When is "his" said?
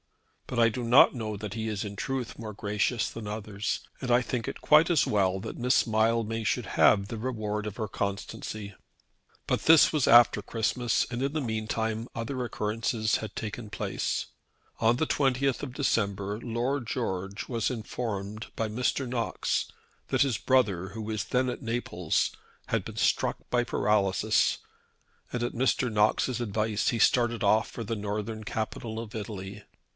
20.23-20.37